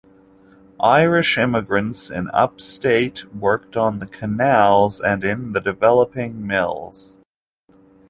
Irish 0.79 1.37
immigrants 1.37 2.09
in 2.09 2.27
upstate 2.31 3.23
worked 3.35 3.77
on 3.77 3.99
the 3.99 4.07
canals 4.07 4.99
and 4.99 5.23
in 5.23 5.51
the 5.51 5.61
developing 5.61 6.47
mills. 6.47 7.15